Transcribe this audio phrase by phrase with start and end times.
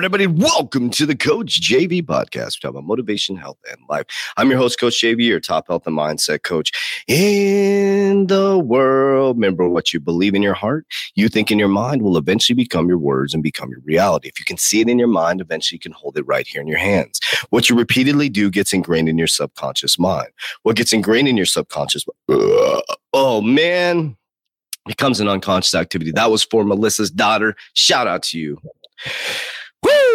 [0.00, 0.42] morning, everybody.
[0.42, 2.56] Welcome to the Coach JV podcast.
[2.56, 4.06] We talk about motivation, health, and life.
[4.38, 6.72] I'm your host, Coach JV, your top health and mindset coach
[7.06, 9.36] in the world.
[9.36, 10.86] Remember what you believe in your heart,
[11.16, 14.28] you think in your mind will eventually become your words and become your reality.
[14.28, 16.62] If you can see it in your mind, eventually you can hold it right here
[16.62, 17.20] in your hands.
[17.50, 20.28] What you repeatedly do gets ingrained in your subconscious mind.
[20.62, 22.06] What gets ingrained in your subconscious?
[22.26, 22.80] Uh,
[23.12, 24.16] oh man,
[24.86, 26.10] becomes an unconscious activity.
[26.10, 27.54] That was for Melissa's daughter.
[27.74, 28.56] Shout out to you.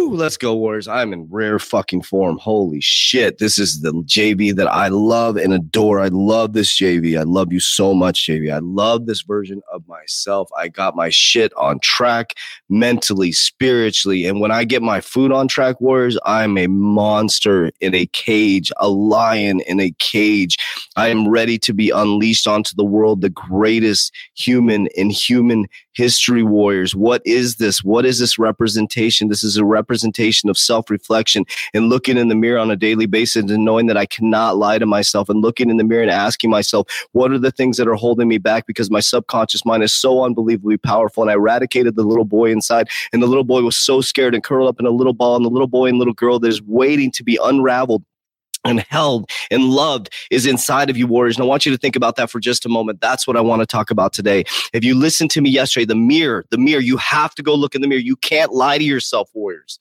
[0.00, 0.16] Woo!
[0.16, 0.88] Let's go, Warriors.
[0.88, 2.38] I'm in rare fucking form.
[2.38, 3.36] Holy shit.
[3.36, 6.00] This is the JV that I love and adore.
[6.00, 7.18] I love this JV.
[7.18, 8.52] I love you so much, JV.
[8.52, 10.48] I love this version of myself.
[10.56, 12.34] I got my shit on track
[12.70, 14.24] mentally, spiritually.
[14.24, 18.72] And when I get my food on track, Warriors, I'm a monster in a cage,
[18.78, 20.56] a lion in a cage.
[20.96, 26.42] I am ready to be unleashed onto the world, the greatest human in human history
[26.42, 26.94] warriors.
[26.94, 27.84] What is this?
[27.84, 29.28] What is this representation?
[29.28, 33.06] This is a representation of self reflection and looking in the mirror on a daily
[33.06, 36.10] basis and knowing that I cannot lie to myself and looking in the mirror and
[36.10, 38.66] asking myself, what are the things that are holding me back?
[38.66, 41.22] Because my subconscious mind is so unbelievably powerful.
[41.22, 44.44] And I eradicated the little boy inside, and the little boy was so scared and
[44.44, 46.62] curled up in a little ball, and the little boy and little girl that is
[46.62, 48.04] waiting to be unraveled
[48.64, 51.36] and held and loved is inside of you, warriors.
[51.36, 53.00] And I want you to think about that for just a moment.
[53.00, 54.44] That's what I want to talk about today.
[54.72, 57.74] If you listened to me yesterday, the mirror, the mirror, you have to go look
[57.74, 58.00] in the mirror.
[58.00, 59.78] You can't lie to yourself, warriors.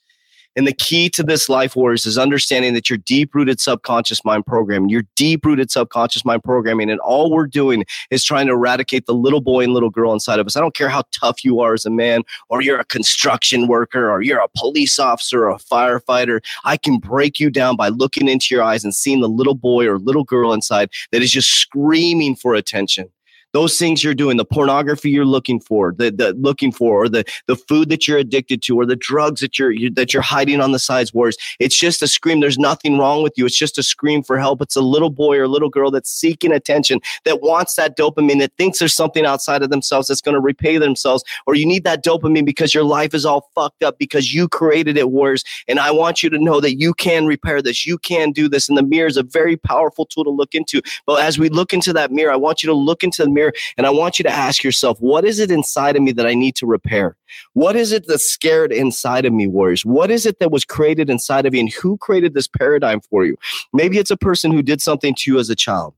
[0.60, 4.46] And the key to this life wars is understanding that your deep rooted subconscious mind
[4.46, 9.06] programming, your deep rooted subconscious mind programming, and all we're doing is trying to eradicate
[9.06, 10.58] the little boy and little girl inside of us.
[10.58, 14.12] I don't care how tough you are as a man, or you're a construction worker,
[14.12, 16.42] or you're a police officer, or a firefighter.
[16.66, 19.88] I can break you down by looking into your eyes and seeing the little boy
[19.88, 23.10] or little girl inside that is just screaming for attention
[23.54, 27.24] those things you're doing, the pornography you're looking for, the, the looking for, or the
[27.48, 30.62] the food that you're addicted to, or the drugs that you're you, that you're hiding
[30.62, 31.38] on the sides wars.
[31.60, 32.40] It's just a scream.
[32.40, 33.46] There's nothing wrong with you.
[33.46, 34.62] It's just a scream for help.
[34.62, 38.54] It's a little boy or little girl that's seeking attention, that wants that dopamine, that
[38.58, 42.04] thinks there's something outside of themselves that's going to repay themselves, or you need that
[42.04, 45.44] dopamine because your life is all fucked up because you created it, Warriors.
[45.68, 47.86] And I want you to know that you can repair this.
[47.86, 48.70] You can do this.
[48.70, 50.82] And the mirror is a very powerful tool to look into.
[51.06, 53.39] But as we look into that mirror, I want you to look into the mirror
[53.40, 53.54] mirror.
[53.78, 56.34] And I want you to ask yourself, what is it inside of me that I
[56.34, 57.16] need to repair?
[57.54, 59.86] What is it that's scared inside of me, warriors?
[59.86, 61.62] What is it that was created inside of you?
[61.62, 63.38] And who created this paradigm for you?
[63.74, 65.94] Maybe it's a person who did something to you as a child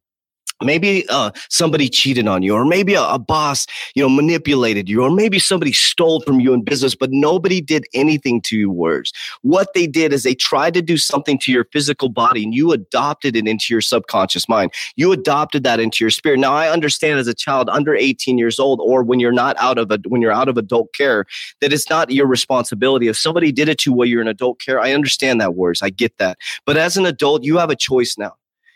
[0.63, 5.03] maybe uh, somebody cheated on you or maybe a, a, boss you know manipulated you
[5.03, 9.13] or maybe somebody stole from you in business but nobody did anything to you words
[9.41, 12.71] what they did is they tried to do something to your physical body and you
[12.71, 14.71] adopted it into your subconscious mind.
[14.95, 16.39] You adopted that into your spirit.
[16.39, 19.77] Now i understand as a child under 18 years old or when you're not out
[19.77, 21.25] of a when you're out of adult care
[21.59, 23.07] that it's not your responsibility.
[23.07, 25.81] If somebody did it to you while you're in adult care i understand that words
[25.81, 26.37] i get that.
[26.65, 28.33] But as an adult you have a choice now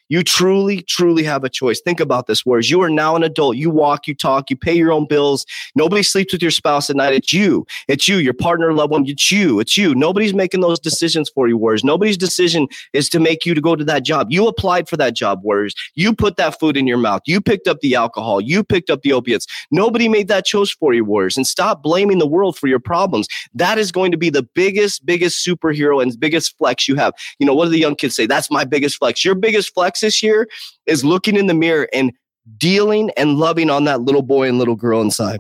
[0.10, 1.82] you truly, truly have a choice.
[1.82, 2.46] Think about this.
[2.46, 5.46] Whereas you are now an adult, you walk, you talk, you pay your own bills.
[5.76, 7.14] Nobody sleeps with your spouse at night.
[7.14, 7.66] It's you.
[7.88, 9.08] It's you, your partner, loved one.
[9.08, 9.60] It's you.
[9.60, 9.96] It's you.
[9.96, 11.58] Nobody's making those decisions for you.
[11.58, 14.28] Whereas nobody's decision is to make you to go to that job.
[14.30, 15.40] You applied for that job.
[15.44, 17.22] Whereas you put that food in your mouth.
[17.26, 18.42] You picked up the alcohol.
[18.42, 19.48] You picked up the opiates.
[19.72, 21.06] Nobody made that choice for you.
[21.06, 23.28] Warriors, and stop blaming the world for your problems.
[23.54, 27.14] That is going to be the biggest, biggest superhero and biggest flex you have.
[27.40, 28.26] You know what do the young kids say?
[28.26, 29.24] That's my biggest flex.
[29.24, 30.48] Your biggest flex this year
[30.86, 32.12] is looking in the mirror and
[32.58, 35.40] dealing and loving on that little boy and little girl inside.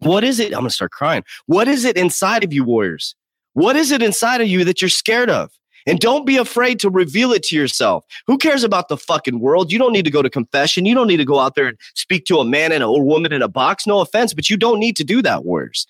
[0.00, 0.52] What is it?
[0.52, 1.24] I'm going to start crying.
[1.46, 3.14] What is it inside of you, warriors?
[3.54, 5.50] What is it inside of you that you're scared of?
[5.86, 8.04] And don't be afraid to reveal it to yourself.
[8.26, 9.72] Who cares about the fucking world?
[9.72, 10.84] You don't need to go to confession.
[10.84, 13.32] You don't need to go out there and speak to a man and a woman
[13.32, 13.86] in a box.
[13.86, 15.86] No offense, but you don't need to do that, warriors.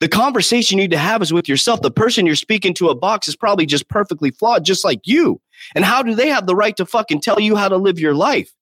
[0.00, 1.82] The conversation you need to have is with yourself.
[1.82, 5.40] The person you're speaking to a box is probably just perfectly flawed, just like you.
[5.74, 8.14] And how do they have the right to fucking tell you how to live your
[8.14, 8.52] life?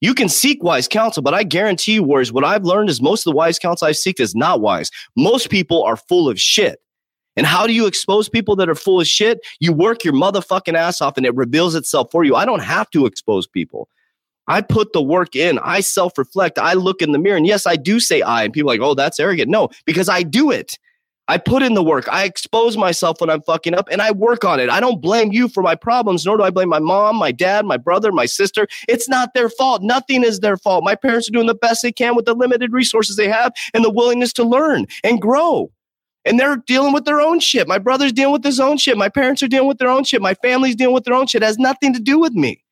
[0.00, 3.26] You can seek wise counsel, but I guarantee you, Warriors, what I've learned is most
[3.26, 4.90] of the wise counsel I seek is not wise.
[5.16, 6.80] Most people are full of shit.
[7.36, 9.40] And how do you expose people that are full of shit?
[9.60, 12.34] You work your motherfucking ass off and it reveals itself for you.
[12.34, 13.88] I don't have to expose people.
[14.46, 15.58] I put the work in.
[15.60, 16.58] I self reflect.
[16.58, 17.36] I look in the mirror.
[17.36, 18.42] And yes, I do say I.
[18.42, 19.48] And people like, oh, that's arrogant.
[19.48, 20.78] No, because I do it.
[21.30, 22.08] I put in the work.
[22.10, 24.68] I expose myself when I'm fucking up and I work on it.
[24.68, 27.64] I don't blame you for my problems, nor do I blame my mom, my dad,
[27.64, 28.66] my brother, my sister.
[28.88, 29.80] It's not their fault.
[29.80, 30.82] Nothing is their fault.
[30.82, 33.84] My parents are doing the best they can with the limited resources they have and
[33.84, 35.70] the willingness to learn and grow.
[36.24, 37.68] And they're dealing with their own shit.
[37.68, 38.98] My brother's dealing with his own shit.
[38.98, 40.20] My parents are dealing with their own shit.
[40.20, 41.44] My family's dealing with their own shit.
[41.44, 42.64] It has nothing to do with me.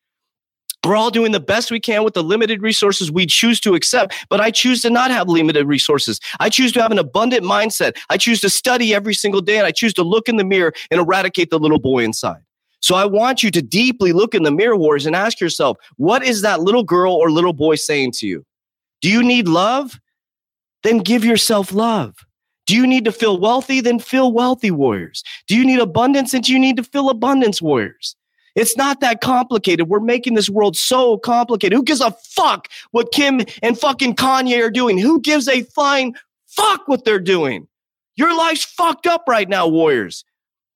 [0.85, 4.15] We're all doing the best we can with the limited resources we choose to accept,
[4.29, 6.19] but I choose to not have limited resources.
[6.39, 7.97] I choose to have an abundant mindset.
[8.09, 10.73] I choose to study every single day and I choose to look in the mirror
[10.89, 12.41] and eradicate the little boy inside.
[12.81, 16.23] So I want you to deeply look in the mirror wars and ask yourself, what
[16.23, 18.45] is that little girl or little boy saying to you?
[19.01, 19.99] Do you need love?
[20.83, 22.15] Then give yourself love.
[22.67, 23.81] Do you need to feel wealthy?
[23.81, 25.23] Then feel wealthy warriors.
[25.47, 26.31] Do you need abundance?
[26.31, 28.15] Then you need to feel abundance warriors.
[28.59, 29.87] It's not that complicated.
[29.87, 31.77] We're making this world so complicated.
[31.77, 34.97] Who gives a fuck what Kim and fucking Kanye are doing?
[34.97, 36.13] Who gives a flying
[36.45, 37.69] fuck what they're doing?
[38.17, 40.25] Your life's fucked up right now, warriors.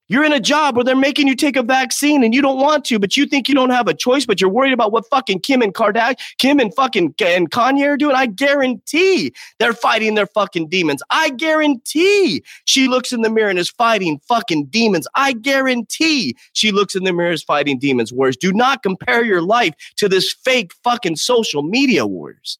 [0.10, 2.84] You're in a job where they're making you take a vaccine and you don't want
[2.86, 5.40] to, but you think you don't have a choice, but you're worried about what fucking
[5.40, 8.16] Kim and Kardashian, Kim and fucking and Kanye are doing.
[8.16, 11.02] I guarantee they're fighting their fucking demons.
[11.10, 15.08] I guarantee she looks in the mirror and is fighting fucking demons.
[15.16, 18.12] I guarantee she looks in the mirror and is fighting demons.
[18.12, 18.36] Wars.
[18.36, 22.60] Do not compare your life to this fake fucking social media wars.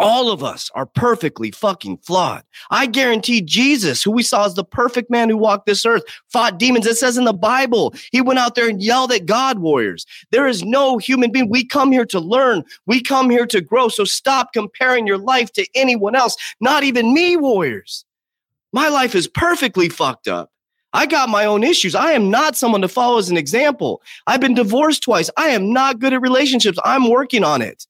[0.00, 2.42] All of us are perfectly fucking flawed.
[2.70, 6.58] I guarantee Jesus, who we saw as the perfect man who walked this earth, fought
[6.58, 6.86] demons.
[6.86, 10.06] It says in the Bible, he went out there and yelled at God warriors.
[10.30, 11.50] There is no human being.
[11.50, 13.88] We come here to learn, we come here to grow.
[13.88, 18.06] So stop comparing your life to anyone else, not even me, warriors.
[18.72, 20.50] My life is perfectly fucked up.
[20.94, 21.94] I got my own issues.
[21.94, 24.00] I am not someone to follow as an example.
[24.26, 25.28] I've been divorced twice.
[25.36, 26.78] I am not good at relationships.
[26.84, 27.86] I'm working on it.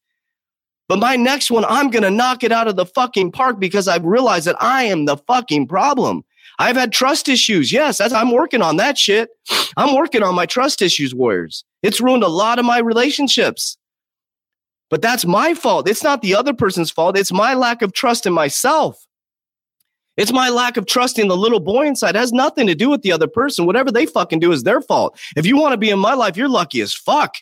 [0.91, 3.87] But my next one, I'm going to knock it out of the fucking park because
[3.87, 6.25] I've realized that I am the fucking problem.
[6.59, 7.73] I've had trust issues.
[7.73, 9.31] Yes, I'm working on that shit.
[9.77, 11.65] I'm working on my trust issues, Warriors.
[11.85, 13.79] It's ruined a lot of my relationships.
[14.89, 15.89] But that's my fault.
[15.89, 17.17] It's not the other person's fault.
[17.17, 19.07] It's my lack of trust in myself.
[20.17, 22.17] It's my lack of trust in the little boy inside.
[22.17, 23.65] It has nothing to do with the other person.
[23.65, 25.17] Whatever they fucking do is their fault.
[25.37, 27.37] If you want to be in my life, you're lucky as fuck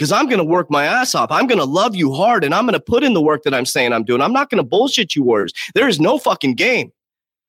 [0.00, 1.30] because I'm going to work my ass off.
[1.30, 3.52] I'm going to love you hard and I'm going to put in the work that
[3.52, 4.22] I'm saying I'm doing.
[4.22, 5.52] I'm not going to bullshit you, Warriors.
[5.74, 6.90] There is no fucking game.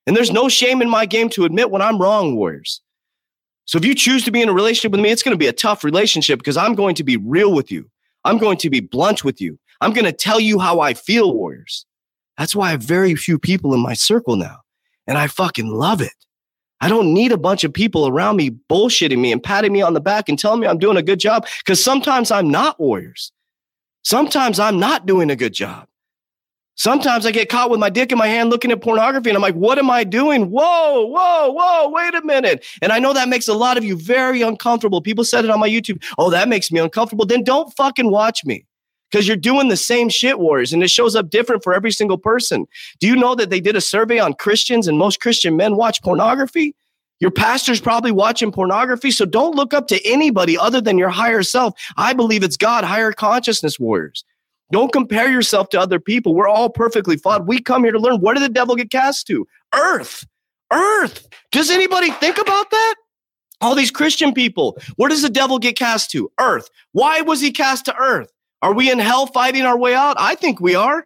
[0.06, 2.81] And there's no shame in my game to admit when I'm wrong, Warriors.
[3.63, 5.48] So if you choose to be in a relationship with me, it's going to be
[5.48, 7.89] a tough relationship because I'm going to be real with you.
[8.25, 9.57] I'm going to be blunt with you.
[9.80, 11.86] I'm going to tell you how I feel, Warriors.
[12.38, 14.57] That's why I have very few people in my circle now.
[15.07, 16.20] And I fucking love it.
[16.81, 19.94] I don't need a bunch of people around me bullshitting me and patting me on
[19.94, 23.31] the back and telling me I'm doing a good job because sometimes I'm not warriors.
[24.04, 25.88] Sometimes I'm not doing a good job.
[26.75, 29.42] Sometimes I get caught with my dick in my hand looking at pornography and I'm
[29.44, 30.50] like, what am I doing?
[30.50, 32.66] Whoa, whoa, whoa, wait a minute.
[32.81, 35.01] And I know that makes a lot of you very uncomfortable.
[35.01, 36.04] People said it on my YouTube.
[36.18, 37.25] Oh, that makes me uncomfortable.
[37.28, 38.66] Then don't fucking watch me
[39.12, 42.18] because you're doing the same shit, Warriors, and it shows up different for every single
[42.18, 42.68] person.
[43.00, 46.02] Do you know that they did a survey on Christians and most Christian men watch
[46.02, 46.75] pornography?
[47.19, 49.12] Your pastor's probably watching pornography.
[49.12, 51.75] So don't look up to anybody other than your higher self.
[51.98, 54.24] I believe it's God, higher consciousness warriors.
[54.72, 56.34] Don't compare yourself to other people.
[56.34, 57.48] We're all perfectly flawed.
[57.48, 58.22] We come here to learn.
[58.22, 59.46] Where did the devil get cast to?
[59.75, 60.25] Earth.
[60.72, 61.28] Earth.
[61.52, 62.96] Does anybody think about that?
[63.60, 64.78] All these Christian people.
[64.96, 66.31] Where does the devil get cast to?
[66.40, 66.69] Earth.
[66.94, 68.31] Why was he cast to earth?
[68.62, 70.18] Are we in hell fighting our way out?
[70.19, 71.06] I think we are.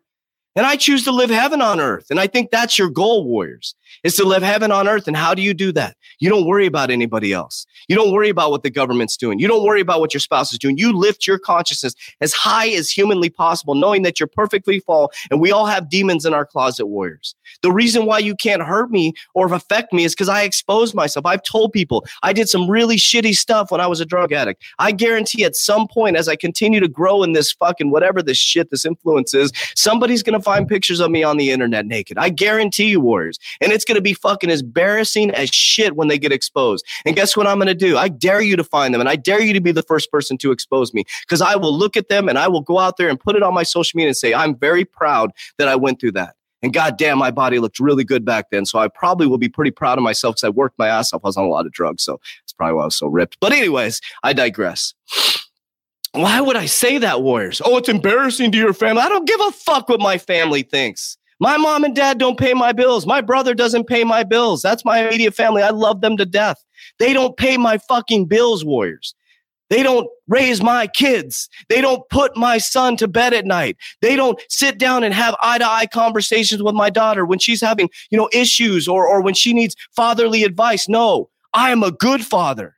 [0.58, 2.08] And I choose to live heaven on earth.
[2.10, 5.08] And I think that's your goal, warriors, is to live heaven on earth.
[5.08, 5.98] And how do you do that?
[6.20, 7.66] You don't worry about anybody else.
[7.88, 9.40] You don't worry about what the government's doing.
[9.40, 10.78] You don't worry about what your spouse is doing.
[10.78, 15.42] You lift your consciousness as high as humanly possible, knowing that you're perfectly fall and
[15.42, 17.34] we all have demons in our closet, warriors.
[17.64, 21.26] The reason why you can't hurt me or affect me is because I exposed myself.
[21.26, 24.64] I've told people I did some really shitty stuff when I was a drug addict.
[24.78, 28.38] I guarantee at some point, as I continue to grow in this fucking whatever this
[28.38, 32.20] shit, this influence is, somebody's going to find pictures of me on the internet naked.
[32.20, 33.40] I guarantee you, Warriors.
[33.62, 36.86] And it's going to be fucking as embarrassing as shit when they get exposed.
[37.06, 37.98] And guess what I'm going to do?
[37.98, 40.38] I dare you to find them and I dare you to be the first person
[40.40, 43.10] to expose me because I will look at them and I will go out there
[43.10, 46.00] and put it on my social media and say, I'm very proud that I went
[46.00, 46.36] through that.
[46.62, 48.66] And goddamn, my body looked really good back then.
[48.66, 51.22] So I probably will be pretty proud of myself because I worked my ass off.
[51.24, 52.04] I was on a lot of drugs.
[52.04, 53.38] So that's probably why I was so ripped.
[53.40, 54.96] But, anyways, I digress.
[56.14, 57.62] Why would I say that, Warriors?
[57.64, 59.04] Oh, it's embarrassing to your family.
[59.04, 61.18] I don't give a fuck what my family thinks.
[61.40, 63.06] My mom and dad don't pay my bills.
[63.06, 64.62] My brother doesn't pay my bills.
[64.62, 65.62] That's my immediate family.
[65.62, 66.64] I love them to death.
[66.98, 69.14] They don't pay my fucking bills, Warriors.
[69.70, 71.50] They don't raise my kids.
[71.70, 73.78] They don't put my son to bed at night.
[74.02, 77.62] They don't sit down and have eye to eye conversations with my daughter when she's
[77.62, 80.88] having, you know, issues or, or when she needs fatherly advice.
[80.88, 82.76] No, I am a good father.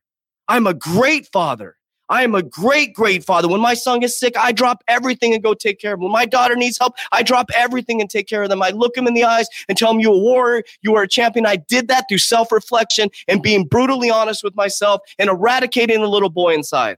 [0.48, 1.77] I'm a great father.
[2.10, 3.48] I am a great, great father.
[3.48, 6.04] When my son is sick, I drop everything and go take care of him.
[6.04, 8.62] When my daughter needs help, I drop everything and take care of them.
[8.62, 11.04] I look him in the eyes and tell him, You are a warrior, you are
[11.04, 11.46] a champion.
[11.46, 16.08] I did that through self reflection and being brutally honest with myself and eradicating the
[16.08, 16.98] little boy inside.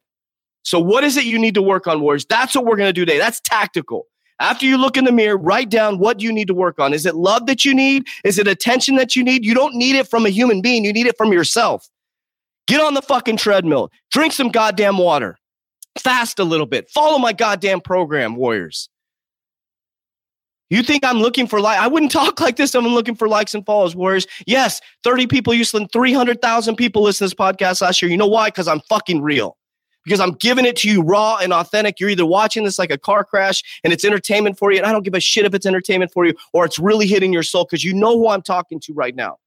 [0.63, 2.25] So, what is it you need to work on, Warriors?
[2.25, 3.17] That's what we're going to do today.
[3.17, 4.05] That's tactical.
[4.41, 6.93] After you look in the mirror, write down what you need to work on.
[6.93, 8.07] Is it love that you need?
[8.23, 9.43] Is it attention that you need?
[9.43, 11.89] You don't need it from a human being, you need it from yourself.
[12.67, 13.91] Get on the fucking treadmill.
[14.11, 15.37] Drink some goddamn water.
[15.97, 16.89] Fast a little bit.
[16.89, 18.89] Follow my goddamn program, Warriors.
[20.69, 22.75] You think I'm looking for like I wouldn't talk like this.
[22.75, 24.27] I'm looking for likes and follows, Warriors.
[24.45, 28.09] Yes, 30 people you listen, 300,000 people listen to this podcast last year.
[28.11, 28.47] You know why?
[28.49, 29.57] Because I'm fucking real.
[30.05, 31.99] Because I'm giving it to you raw and authentic.
[31.99, 34.91] You're either watching this like a car crash and it's entertainment for you, and I
[34.91, 37.65] don't give a shit if it's entertainment for you, or it's really hitting your soul
[37.65, 39.37] because you know who I'm talking to right now.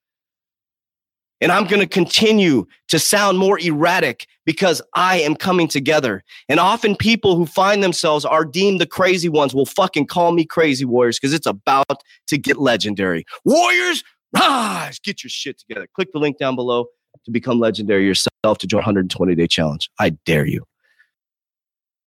[1.42, 6.22] And I'm going to continue to sound more erratic because I am coming together.
[6.49, 10.44] And often people who find themselves are deemed the crazy ones will fucking call me
[10.44, 13.25] crazy warriors because it's about to get legendary.
[13.44, 15.88] Warriors, rise, get your shit together.
[15.94, 16.87] Click the link down below
[17.25, 19.90] to become legendary yourself to join 120 day challenge.
[19.99, 20.64] I dare you.